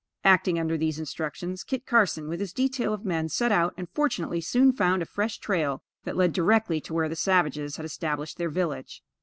[0.23, 4.41] Acting under these instructions, Kit Carson, with his detail of men, set out, and fortunately
[4.41, 8.49] soon found a fresh trail that led directly to where the savages had established their
[8.49, 9.03] village.